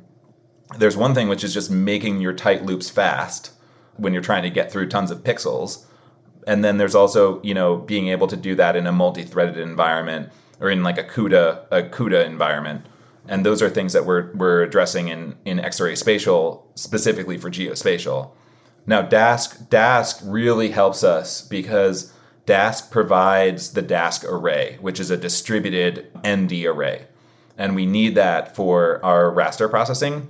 [0.78, 3.54] there's one thing which is just making your tight loops fast
[3.96, 5.86] when you're trying to get through tons of pixels.
[6.46, 10.30] And then there's also, you know, being able to do that in a multi-threaded environment
[10.62, 12.86] or in like a CUDA a CUDA environment.
[13.28, 18.32] And those are things that we're we're addressing in in Xarray Spatial specifically for geospatial.
[18.86, 22.14] Now Dask Dask really helps us because
[22.46, 27.08] Dask provides the Dask array, which is a distributed ND array.
[27.58, 30.28] And we need that for our raster processing,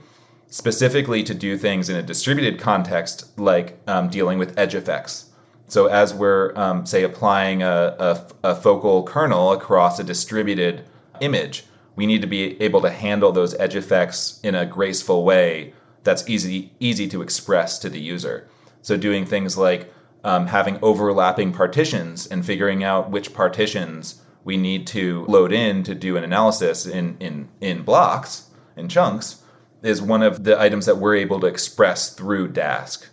[0.49, 5.30] specifically to do things in a distributed context, like um, dealing with edge effects.
[5.71, 10.83] So, as we're, um, say, applying a, a, a focal kernel across a distributed
[11.21, 11.63] image,
[11.95, 16.29] we need to be able to handle those edge effects in a graceful way that's
[16.29, 18.49] easy easy to express to the user.
[18.81, 19.89] So doing things like
[20.25, 25.95] um, having overlapping partitions and figuring out which partitions we need to load in to
[25.95, 29.41] do an analysis in in in blocks in chunks
[29.83, 33.05] is one of the items that we're able to express through Dask.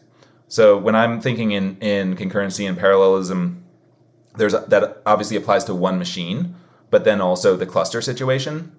[0.49, 3.63] So when I'm thinking in in concurrency and parallelism,
[4.37, 6.55] there's that obviously applies to one machine,
[6.91, 8.73] but then also the cluster situation.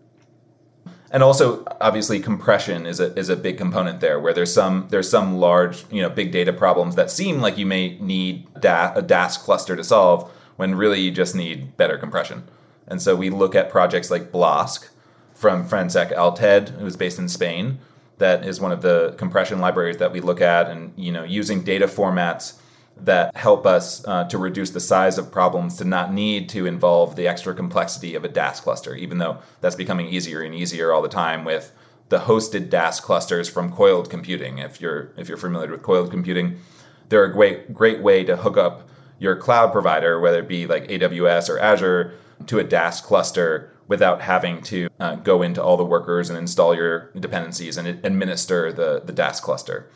[1.12, 5.10] And also, obviously, compression is a is a big component there, where there's some there's
[5.10, 9.02] some large you know big data problems that seem like you may need da- a
[9.02, 12.44] Dask cluster to solve, when really you just need better compression.
[12.88, 14.92] And so we look at projects like Blosc
[15.34, 17.80] from Francesc Alted, who's based in Spain,
[18.20, 21.64] that is one of the compression libraries that we look at and you know using
[21.64, 22.60] data formats
[23.02, 27.16] that help us uh, to reduce the size of problems to not need to involve
[27.16, 31.02] the extra complexity of a Dask cluster even though that's becoming easier and easier all
[31.02, 31.74] the time with
[32.10, 34.58] the hosted Dask clusters from coiled computing.
[34.58, 36.60] If you're if you're familiar with coiled computing
[37.08, 40.88] they're a great great way to hook up your cloud provider whether it be like
[40.88, 42.14] AWS or Azure
[42.48, 46.74] to a Dask cluster without having to uh, go into all the workers and install
[46.74, 49.90] your dependencies and administer the, the Dask cluster.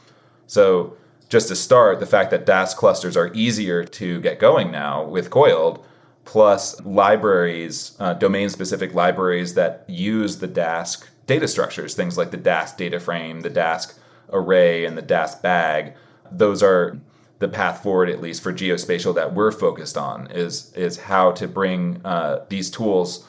[0.48, 0.98] So,
[1.30, 5.30] just to start, the fact that Dask clusters are easier to get going now with
[5.30, 5.84] Coiled,
[6.26, 12.38] plus libraries, uh, domain specific libraries that use the Dask data structures, things like the
[12.38, 13.98] Dask data frame, the Dask
[14.32, 15.94] array, and the Dask bag,
[16.32, 17.00] those are
[17.40, 21.48] the path forward, at least for geospatial, that we're focused on is is how to
[21.48, 23.28] bring uh, these tools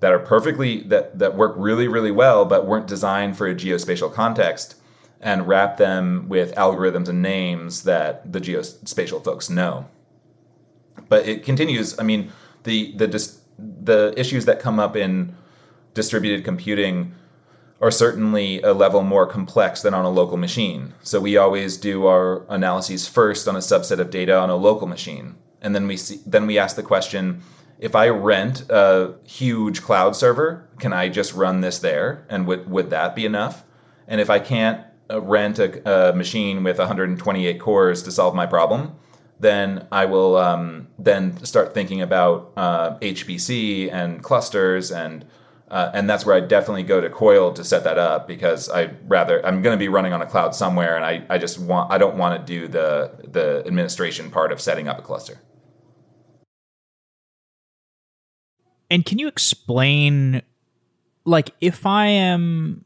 [0.00, 4.12] that are perfectly that that work really really well but weren't designed for a geospatial
[4.12, 4.76] context
[5.20, 9.86] and wrap them with algorithms and names that the geospatial folks know.
[11.08, 12.32] But it continues i mean
[12.64, 15.34] the the dis, the issues that come up in
[15.94, 17.14] distributed computing
[17.80, 20.92] are certainly a level more complex than on a local machine.
[21.02, 24.86] So we always do our analyses first on a subset of data on a local
[24.86, 25.36] machine.
[25.62, 27.42] And then we see then we ask the question
[27.80, 32.26] if I rent a huge cloud server, can I just run this there?
[32.28, 33.64] And would, would that be enough?
[34.06, 38.46] And if I can't uh, rent a, a machine with 128 cores to solve my
[38.46, 38.96] problem,
[39.40, 45.24] then I will um, then start thinking about uh, HPC and clusters and
[45.70, 48.90] Uh, and that's where I definitely go to Coil to set that up because I
[49.06, 51.92] rather I'm going to be running on a cloud somewhere, and I, I just want
[51.92, 55.38] I don't want to do the the administration part of setting up a cluster.
[58.90, 60.42] And can you explain,
[61.24, 62.84] like, if I am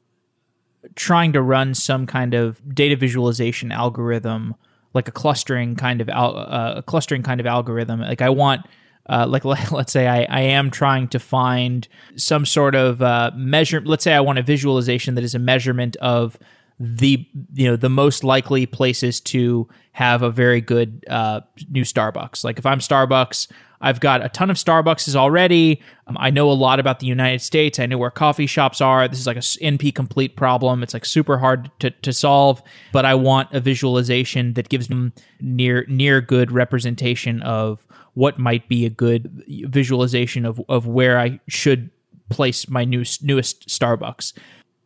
[0.94, 4.54] trying to run some kind of data visualization algorithm,
[4.92, 8.66] like a clustering kind of al- uh, a clustering kind of algorithm, like I want
[9.08, 11.86] uh, like let's say I, I am trying to find
[12.16, 15.96] some sort of uh, measure let's say i want a visualization that is a measurement
[15.96, 16.38] of
[16.80, 22.44] the you know the most likely places to have a very good uh, new starbucks.
[22.44, 23.48] Like if i'm starbucks
[23.80, 25.80] i've got a ton of starbucks already.
[26.06, 27.78] Um, i know a lot about the united states.
[27.78, 29.06] I know where coffee shops are.
[29.06, 30.82] This is like a np complete problem.
[30.82, 35.12] It's like super hard to, to solve but i want a visualization that gives them
[35.40, 41.40] near near good representation of what might be a good visualization of, of where I
[41.48, 41.90] should
[42.30, 44.32] place my new, newest Starbucks.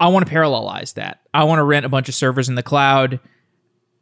[0.00, 1.20] I want to parallelize that.
[1.34, 3.20] I want to rent a bunch of servers in the cloud.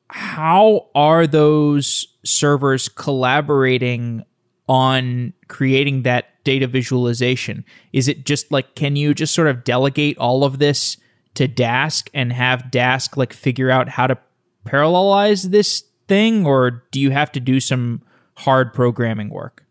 [0.08, 4.24] How are those servers collaborating
[4.68, 7.64] on creating that data visualization?
[7.92, 10.96] Is it just like, can you just sort of delegate all of this
[11.34, 14.18] to Dask and have Dask like figure out how to
[14.64, 16.46] parallelize this thing?
[16.46, 18.02] Or do you have to do some
[18.38, 19.65] hard programming work?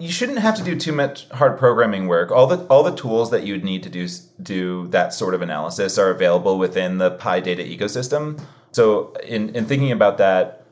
[0.00, 2.32] You shouldn't have to do too much hard programming work.
[2.32, 4.08] All the all the tools that you'd need to do
[4.42, 8.42] do that sort of analysis are available within the PyData ecosystem.
[8.72, 10.64] So in, in thinking about that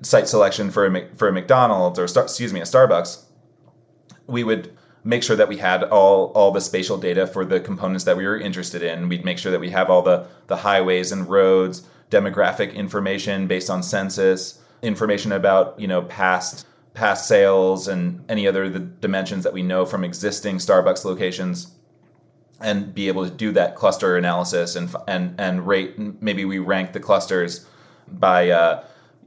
[0.00, 3.22] site selection for a, for a McDonald's or excuse me a Starbucks,
[4.26, 8.04] we would make sure that we had all all the spatial data for the components
[8.04, 9.10] that we were interested in.
[9.10, 13.68] We'd make sure that we have all the the highways and roads, demographic information based
[13.68, 19.52] on census, information about you know past past sales and any other the dimensions that
[19.52, 21.74] we know from existing Starbucks locations
[22.60, 26.92] and be able to do that cluster analysis and and and rate maybe we rank
[26.92, 27.66] the clusters
[28.08, 28.84] by uh,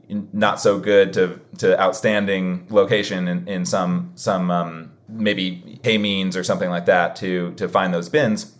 [0.08, 6.44] not so good to to outstanding location in, in some some um, maybe k-means or
[6.44, 8.54] something like that to to find those bins.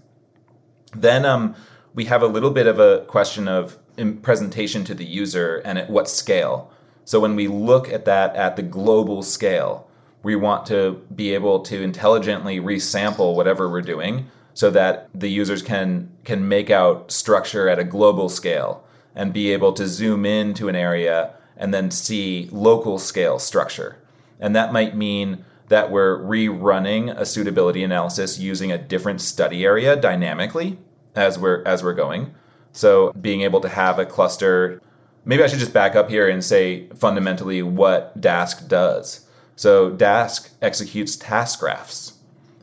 [0.94, 1.54] Then um,
[1.94, 3.78] we have a little bit of a question of
[4.22, 6.72] presentation to the user and at what scale
[7.04, 9.88] so when we look at that at the global scale,
[10.22, 15.62] we want to be able to intelligently resample whatever we're doing so that the users
[15.62, 20.68] can can make out structure at a global scale and be able to zoom into
[20.68, 23.96] an area and then see local scale structure.
[24.40, 29.96] And that might mean that we're rerunning a suitability analysis using a different study area
[29.96, 30.78] dynamically
[31.14, 32.34] as we're as we're going.
[32.72, 34.80] So being able to have a cluster
[35.24, 39.26] maybe I should just back up here and say fundamentally what Dask does.
[39.56, 42.14] So Dask executes task graphs,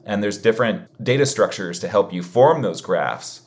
[0.05, 3.41] and there's different data structures to help you form those graphs.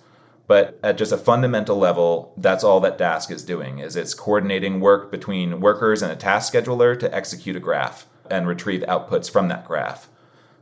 [0.47, 4.81] But at just a fundamental level, that's all that Dask is doing is it's coordinating
[4.81, 9.49] work between workers and a task scheduler to execute a graph and retrieve outputs from
[9.49, 10.09] that graph.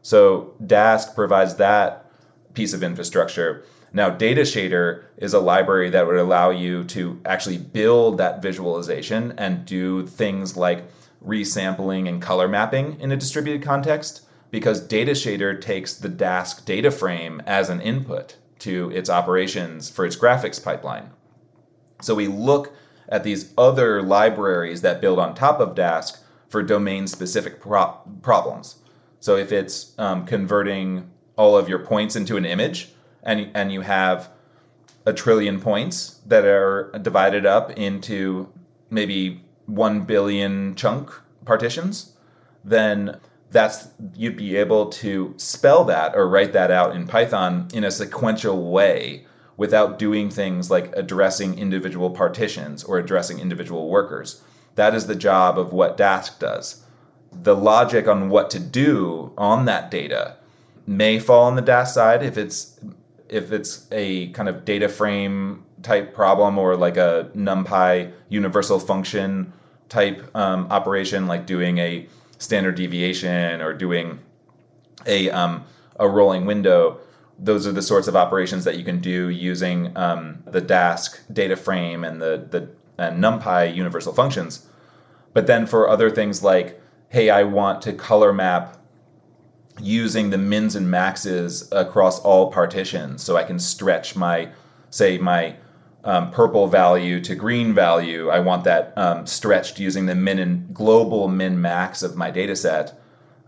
[0.02, 2.10] So Dask provides that
[2.54, 3.64] piece of infrastructure.
[3.94, 9.66] Now, Datashader is a library that would allow you to actually build that visualization and
[9.66, 10.84] do things like
[11.24, 17.42] resampling and color mapping in a distributed context because Datashader takes the Dask data frame
[17.46, 21.10] as an input to its operations for its graphics pipeline.
[22.00, 22.74] So we look
[23.08, 28.76] at these other libraries that build on top of Dask for domain specific pro- problems.
[29.20, 32.92] So if it's um, converting all of your points into an image,
[33.22, 34.30] and and you have
[35.04, 38.48] a trillion points that are divided up into
[38.90, 41.10] maybe 1 billion chunk
[41.44, 42.12] partitions
[42.64, 43.18] then
[43.50, 47.90] that's you'd be able to spell that or write that out in python in a
[47.90, 54.42] sequential way without doing things like addressing individual partitions or addressing individual workers.
[54.74, 56.82] That is the job of what dask does.
[57.30, 60.36] The logic on what to do on that data
[60.86, 62.80] may fall on the dask side if it's
[63.32, 69.52] if it's a kind of data frame type problem or like a NumPy universal function
[69.88, 72.06] type um, operation, like doing a
[72.38, 74.18] standard deviation or doing
[75.06, 75.64] a um,
[75.98, 76.98] a rolling window.
[77.38, 81.56] Those are the sorts of operations that you can do using um, the Dask data
[81.56, 82.68] frame and the the
[82.98, 84.66] and NumPy universal functions.
[85.32, 88.76] But then for other things like, hey, I want to color map
[89.82, 94.48] using the mins and maxes across all partitions so I can stretch my,
[94.90, 95.56] say, my
[96.04, 98.28] um, purple value to green value.
[98.28, 102.56] I want that um, stretched using the min and global min max of my data
[102.56, 102.98] set.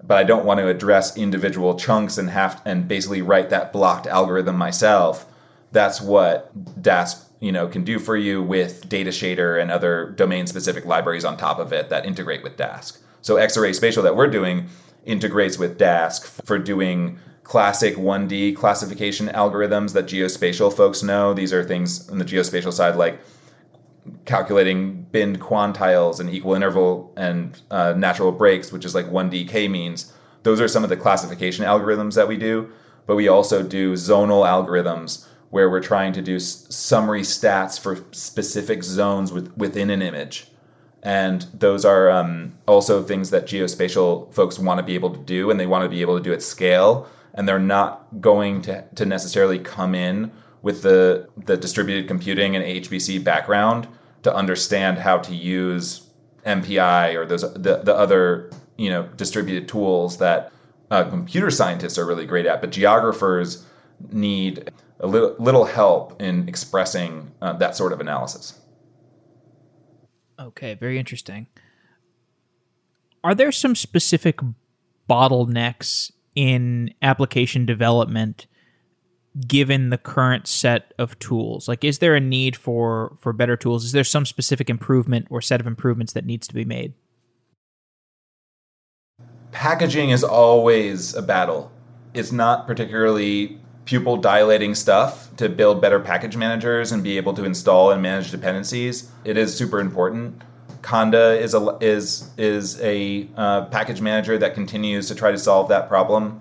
[0.07, 4.07] but I don't want to address individual chunks and have and basically write that blocked
[4.07, 5.27] algorithm myself.
[5.73, 10.85] That's what Dask you know can do for you with Datashader and other domain specific
[10.85, 12.99] libraries on top of it that integrate with Dask.
[13.23, 14.69] So Xarray Spatial that we're doing
[15.07, 21.35] integrates with Dask for doing classic 1D classification algorithms that geospatial folks know.
[21.35, 23.21] These are things on the geospatial side like
[24.25, 29.69] calculating binned quantiles and equal interval and uh, natural breaks, which is like 1D k
[29.69, 30.13] means.
[30.43, 32.71] Those are some of the classification algorithms that we do.
[33.07, 38.03] But we also do zonal algorithms where we're trying to do s- summary stats for
[38.13, 40.49] specific zones with, within an image.
[41.05, 45.51] And those are um, also things that geospatial folks want to be able to do,
[45.51, 47.07] and they want to be able to do at scale.
[47.35, 50.33] And they're not going to, to necessarily come in
[50.63, 53.87] with the, the distributed computing and HPC background
[54.23, 56.09] to understand how to use
[56.47, 60.53] MPI or those the, the other you know distributed tools that
[60.91, 63.67] uh, computer scientists are really great at, but geographers
[64.11, 68.59] need a little, little help in expressing uh, that sort of analysis.
[70.45, 71.47] Okay, very interesting.
[73.23, 74.41] Are there some specific
[75.09, 78.47] bottlenecks in application development
[79.47, 81.67] given the current set of tools?
[81.67, 83.87] Like is there a need for for better tools?
[83.87, 86.93] Is there some specific improvement or set of improvements that needs to be made?
[89.51, 91.73] Packaging is always a battle.
[92.13, 97.45] It's not particularly pupil dilating stuff to build better package managers and be able to
[97.45, 99.11] install and manage dependencies.
[99.25, 100.43] It is super important.
[100.83, 105.69] Conda is a is is a uh, package manager that continues to try to solve
[105.69, 106.41] that problem.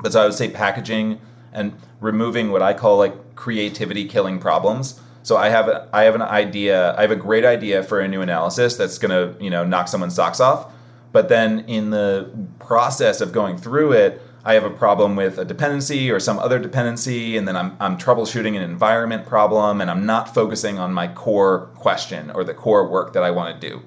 [0.00, 1.20] But so I would say packaging
[1.52, 5.00] and removing what I call like creativity killing problems.
[5.24, 6.94] So I have a, I have an idea.
[6.96, 9.88] I have a great idea for a new analysis that's going to you know knock
[9.88, 10.72] someone's socks off.
[11.10, 12.30] But then in the
[12.60, 16.58] process of going through it, I have a problem with a dependency or some other
[16.58, 21.08] dependency, and then I'm, I'm troubleshooting an environment problem, and I'm not focusing on my
[21.08, 23.82] core question or the core work that I want to do.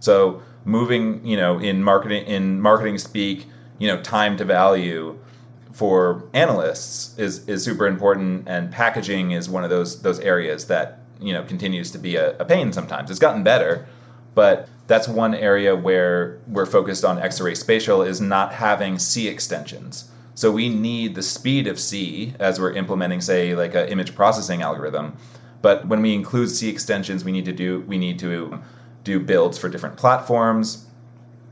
[0.00, 3.46] So moving, you know, in marketing in marketing speak,
[3.78, 5.18] you know, time to value
[5.72, 11.00] for analysts is is super important, and packaging is one of those those areas that
[11.20, 12.72] you know continues to be a, a pain.
[12.72, 13.86] Sometimes it's gotten better,
[14.34, 20.10] but that's one area where we're focused on Xarray Spatial is not having C extensions.
[20.34, 24.62] So we need the speed of C as we're implementing, say, like an image processing
[24.62, 25.16] algorithm.
[25.62, 28.62] But when we include C extensions, we need to do we need to
[29.02, 30.86] do builds for different platforms.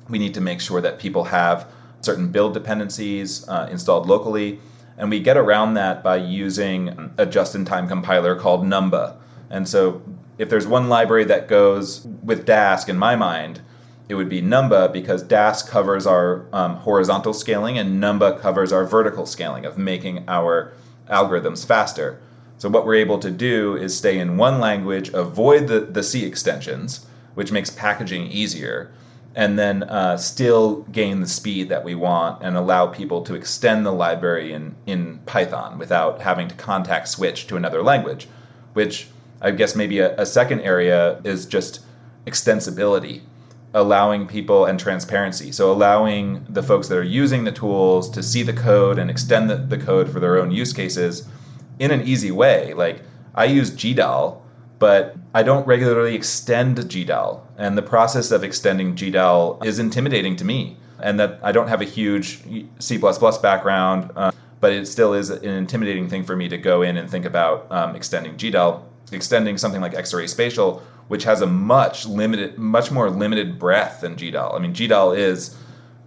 [0.08, 1.66] We need to make sure that people have
[2.02, 4.60] certain build dependencies uh, installed locally,
[4.98, 9.16] and we get around that by using a just-in-time compiler called Numba.
[9.48, 10.02] And so
[10.38, 13.60] if there's one library that goes with Dask in my mind,
[14.08, 18.84] it would be Numba because Dask covers our um, horizontal scaling and Numba covers our
[18.84, 20.72] vertical scaling of making our
[21.08, 22.20] algorithms faster.
[22.58, 26.24] So what we're able to do is stay in one language, avoid the, the C
[26.24, 28.92] extensions, which makes packaging easier,
[29.34, 33.84] and then uh, still gain the speed that we want and allow people to extend
[33.84, 38.28] the library in, in Python without having to context switch to another language,
[38.74, 39.08] which
[39.40, 41.80] I guess maybe a, a second area is just
[42.26, 43.22] extensibility,
[43.74, 45.52] allowing people and transparency.
[45.52, 49.50] So allowing the folks that are using the tools to see the code and extend
[49.50, 51.28] the, the code for their own use cases
[51.78, 52.72] in an easy way.
[52.74, 53.02] Like
[53.34, 54.40] I use GDAL,
[54.78, 57.40] but I don't regularly extend GDAL.
[57.58, 60.76] And the process of extending GDAL is intimidating to me.
[61.00, 62.42] And that I don't have a huge
[62.78, 64.30] C background, uh,
[64.60, 67.70] but it still is an intimidating thing for me to go in and think about
[67.70, 68.82] um, extending GDAL
[69.12, 74.16] extending something like Xarray Spatial, which has a much limited, much more limited breadth than
[74.16, 74.54] GDAL.
[74.54, 75.56] I mean, GDAL is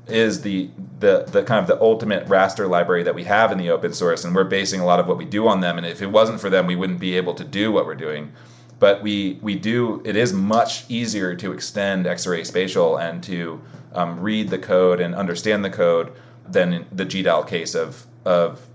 [0.08, 0.70] is the
[1.00, 4.24] the the kind of the ultimate raster library that we have in the open source,
[4.24, 5.78] and we're basing a lot of what we do on them.
[5.78, 8.32] And if it wasn't for them, we wouldn't be able to do what we're doing.
[8.80, 10.02] But we we do.
[10.06, 13.62] It is much easier to extend Xarray Spatial and to
[13.94, 16.14] um, read the code and understand the code
[16.48, 18.68] than the GDAL case of of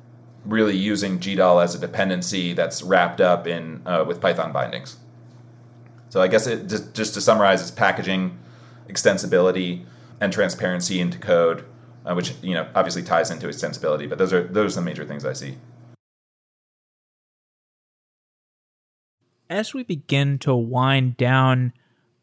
[0.45, 4.97] really using GDAL as a dependency that's wrapped up in uh, with Python bindings.
[6.09, 8.39] So I guess it just, just to summarize, it's packaging,
[8.89, 9.87] extensibility,
[10.21, 11.65] and transparency into code,
[12.05, 14.09] uh, which you know obviously ties into extensibility.
[14.09, 15.57] But those are those are the major things I see.
[19.49, 21.73] As we begin to wind down,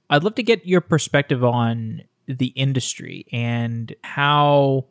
[0.09, 4.85] I'd love to get your perspective on the industry and how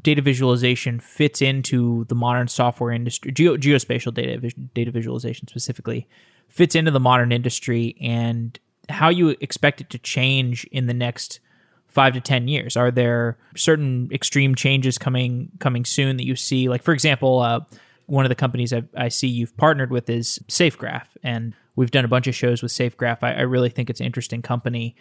[0.00, 6.08] data visualization fits into the modern software industry, geo, geospatial data data visualization specifically,
[6.48, 11.40] fits into the modern industry, and how you expect it to change in the next
[11.88, 12.76] five to ten years?
[12.76, 16.68] Are there certain extreme changes coming coming soon that you see?
[16.68, 17.60] Like, for example, uh,
[18.06, 22.04] one of the companies I, I, see you've partnered with is SafeGraph, and we've done
[22.04, 23.18] a bunch of shows with SafeGraph.
[23.22, 24.96] I, I really think it's an interesting company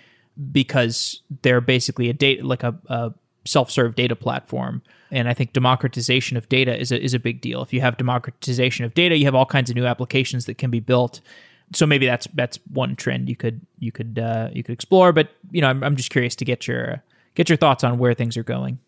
[0.52, 3.14] because they're basically a data like a, a
[3.46, 4.82] self-serve data platform
[5.12, 7.98] and i think democratization of data is a, is a big deal if you have
[7.98, 11.20] democratization of data you have all kinds of new applications that can be built
[11.76, 15.12] so maybe that's that's one trend you could you could uh, you could explore.
[15.12, 17.04] But you know, I'm, I'm just curious to get your
[17.36, 18.80] get your thoughts on where things are going.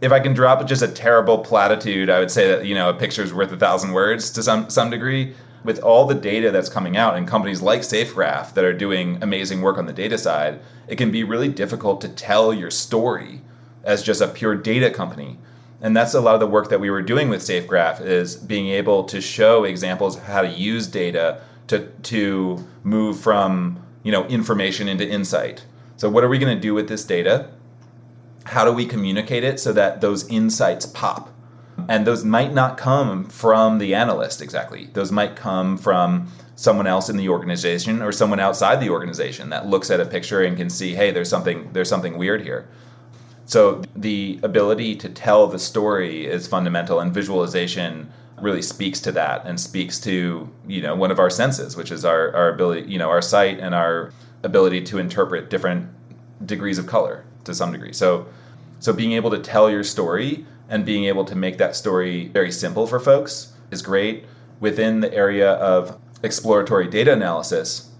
[0.00, 2.94] If I can drop just a terrible platitude, I would say that you know a
[2.94, 5.34] picture is worth a thousand words to some some degree.
[5.64, 9.62] With all the data that's coming out and companies like SafeGraph that are doing amazing
[9.62, 13.40] work on the data side, it can be really difficult to tell your story
[13.82, 15.38] as just a pure data company
[15.84, 18.68] and that's a lot of the work that we were doing with SafeGraph is being
[18.68, 24.88] able to show examples how to use data to to move from you know information
[24.88, 25.66] into insight.
[25.98, 27.50] So what are we going to do with this data?
[28.44, 31.33] How do we communicate it so that those insights pop?
[31.88, 34.90] And those might not come from the analyst exactly.
[34.92, 39.66] Those might come from someone else in the organization or someone outside the organization that
[39.66, 42.68] looks at a picture and can see, hey, there's something there's something weird here.
[43.46, 48.10] So the ability to tell the story is fundamental, and visualization
[48.40, 52.04] really speaks to that and speaks to you know one of our senses, which is
[52.04, 54.12] our our ability, you know, our sight and our
[54.42, 55.88] ability to interpret different
[56.46, 57.92] degrees of color to some degree.
[57.92, 58.26] So
[58.80, 62.50] so being able to tell your story and being able to make that story very
[62.50, 64.24] simple for folks is great.
[64.60, 67.90] Within the area of exploratory data analysis,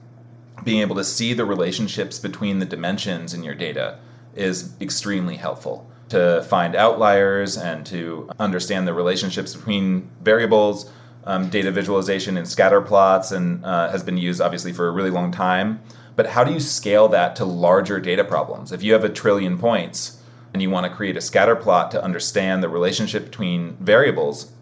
[0.62, 3.98] being able to see the relationships between the dimensions in your data
[4.34, 10.90] is extremely helpful to find outliers and to understand the relationships between variables.
[11.26, 15.10] Um, data visualization and scatter plots and uh, has been used obviously for a really
[15.10, 15.80] long time.
[16.16, 18.72] But how do you scale that to larger data problems?
[18.72, 20.20] If you have a trillion points
[20.54, 24.52] and you want to create a scatter plot to understand the relationship between variables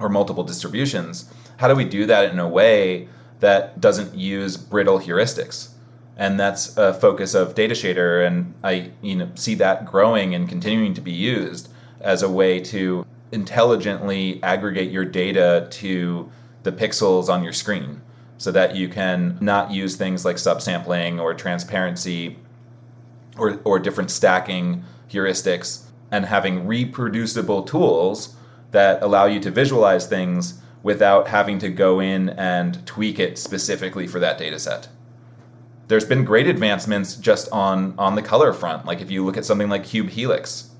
[0.00, 3.08] or multiple distributions, how do we do that in a way
[3.40, 5.74] that doesn't use brittle heuristics?
[6.18, 10.92] and that's a focus of Datashader, and I you know see that growing and continuing
[10.94, 16.30] to be used as a way to intelligently aggregate your data to
[16.64, 18.02] the pixels on your screen,
[18.36, 22.36] so that you can not use things like subsampling or transparency
[23.38, 28.36] or or different stacking heuristics, and having reproducible tools
[28.70, 34.06] that allow you to visualize things without having to go in and tweak it specifically
[34.06, 34.88] for that data set
[35.88, 38.86] there's been great advancements just on on the color front.
[38.86, 40.70] Like if you look at something like Cube Helix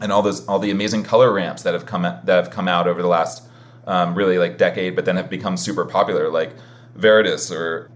[0.00, 2.88] and all those all the amazing color ramps that have come that have come out
[2.88, 3.46] over the last
[3.86, 6.54] um, really like decade, but then have become super popular, like
[6.98, 7.90] Viridis or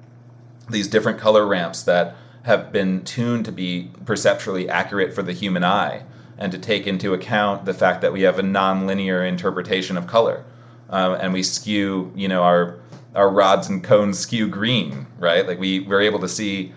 [0.71, 5.65] these different color ramps that have been tuned to be perceptually accurate for the human
[5.65, 6.03] eye
[6.39, 10.45] and to take into account the fact that we have a nonlinear interpretation of color
[10.91, 12.79] um, and we skew you know our
[13.15, 15.47] our rods and cones skew green, right?
[15.47, 16.73] Like we we're able to see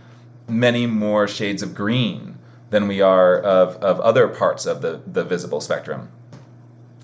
[0.47, 2.38] many more shades of green
[2.70, 6.09] than we are of, of other parts of the, the visible spectrum.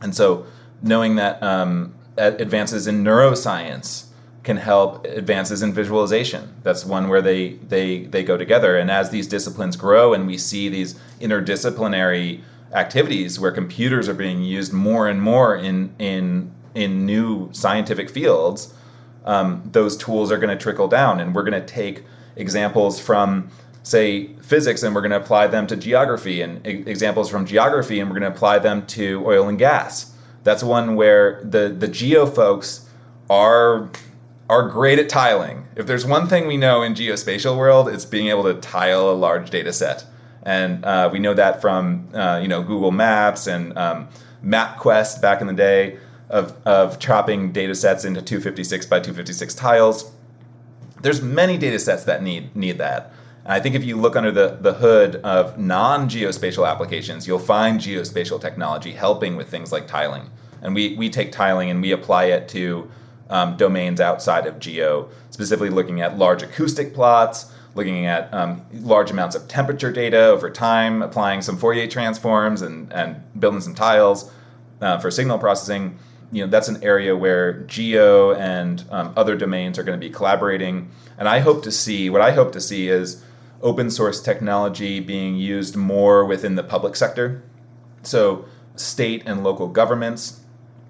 [0.01, 0.45] And so
[0.81, 4.05] knowing that um, advances in neuroscience
[4.43, 6.53] can help advances in visualization.
[6.63, 8.77] That's one where they, they, they go together.
[8.77, 12.41] And as these disciplines grow and we see these interdisciplinary
[12.73, 18.73] activities where computers are being used more and more in, in, in new scientific fields,
[19.25, 22.03] um, those tools are going to trickle down, and we're going to take
[22.35, 23.49] examples from
[23.83, 27.99] say physics and we're going to apply them to geography and e- examples from geography
[27.99, 31.87] and we're going to apply them to oil and gas that's one where the the
[31.87, 32.89] geo folks
[33.29, 33.89] are
[34.53, 38.27] are great at tiling if there's one thing we know in geospatial world it's being
[38.27, 40.05] able to tile a large data set
[40.43, 44.07] and uh, we know that from uh, you know google maps and um,
[44.43, 45.97] mapquest back in the day
[46.29, 50.11] of, of chopping data sets into 256 by 256 tiles.
[51.01, 53.13] There's many data sets that need, need that.
[53.43, 57.39] And I think if you look under the, the hood of non geospatial applications, you'll
[57.39, 60.29] find geospatial technology helping with things like tiling.
[60.61, 62.89] And we, we take tiling and we apply it to
[63.33, 69.09] um, domains outside of geo, specifically looking at large acoustic plots, looking at um, large
[69.09, 74.31] amounts of temperature data over time, applying some Fourier transforms and, and building some tiles
[74.81, 75.97] uh, for signal processing.
[76.31, 80.13] You know that's an area where geo and um, other domains are going to be
[80.13, 80.91] collaborating.
[81.17, 83.23] And i hope to see what i hope to see is
[83.61, 87.43] open source technology being used more within the public sector.
[88.01, 90.41] So state and local governments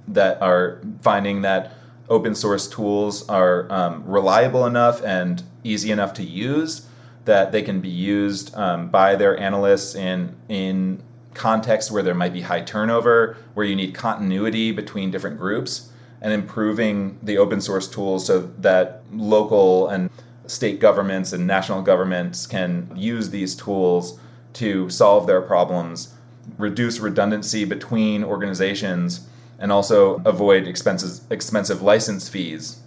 [0.08, 1.74] that are finding that
[2.14, 6.88] open source tools are um, reliable enough and easy enough to use
[7.26, 11.02] that they can be used um, by their analysts in in
[11.34, 15.90] contexts where there might be high turnover, where you need continuity between different groups,
[16.22, 20.12] and improving the open source tools so that local and
[20.46, 24.20] state governments and national governments can use these tools
[24.54, 26.14] to solve their problems,
[26.60, 29.28] reduce redundancy between organizations,
[29.60, 32.82] and also avoid expenses, expensive license fees.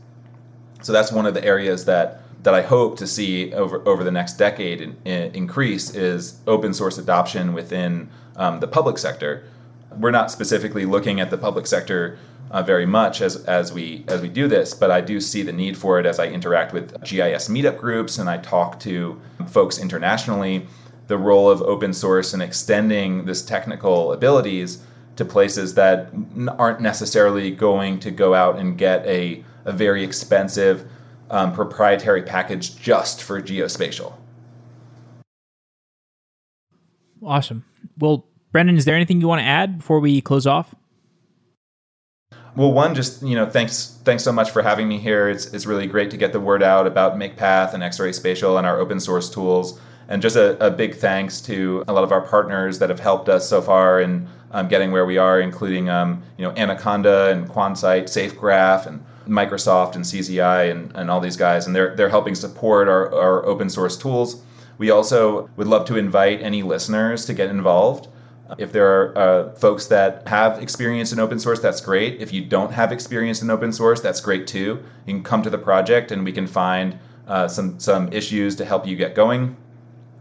[0.82, 4.12] So that's one of the areas that that I hope to see over over the
[4.12, 9.44] next decade in, in, increase is open source adoption within um, the public sector.
[9.98, 12.18] We're not specifically looking at the public sector
[12.50, 15.52] uh, very much as, as we as we do this, but I do see the
[15.52, 19.78] need for it as I interact with GIS meetup groups and I talk to folks
[19.78, 20.66] internationally.
[21.08, 24.84] The role of open source and extending this technical abilities
[25.16, 26.10] to places that
[26.58, 30.88] aren't necessarily going to go out and get a, a very expensive
[31.30, 34.14] um, proprietary package just for geospatial.
[37.22, 37.64] Awesome.
[37.98, 40.74] Well, Brendan, is there anything you want to add before we close off?
[42.54, 45.28] Well, one, just you know, thanks, thanks so much for having me here.
[45.28, 48.66] It's it's really great to get the word out about MakePath and Xarray Spatial and
[48.66, 49.78] our open source tools.
[50.08, 53.28] And just a, a big thanks to a lot of our partners that have helped
[53.28, 57.48] us so far in um, getting where we are, including um, you know Anaconda and
[57.48, 62.34] Quansight, SafeGraph, and Microsoft and CZI and, and all these guys, and they're they're helping
[62.34, 64.42] support our, our open source tools.
[64.78, 68.08] We also would love to invite any listeners to get involved.
[68.58, 72.20] If there are uh, folks that have experience in open source, that's great.
[72.20, 74.84] If you don't have experience in open source, that's great too.
[75.04, 78.64] You can come to the project and we can find uh, some some issues to
[78.64, 79.56] help you get going.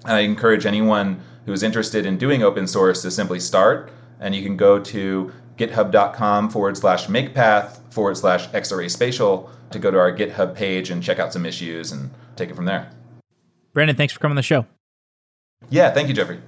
[0.05, 3.91] And I encourage anyone who is interested in doing open source to simply start.
[4.19, 9.89] And you can go to github.com forward slash makepath forward slash xarray spatial to go
[9.91, 12.91] to our GitHub page and check out some issues and take it from there.
[13.73, 14.65] Brandon, thanks for coming on the show.
[15.69, 16.39] Yeah, thank you, Jeffrey.